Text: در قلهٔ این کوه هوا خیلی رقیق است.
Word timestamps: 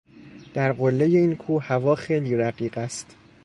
در 0.53 0.73
قلهٔ 0.73 1.05
این 1.05 1.35
کوه 1.35 1.63
هوا 1.63 1.95
خیلی 1.95 2.35
رقیق 2.35 2.77
است. 2.77 3.15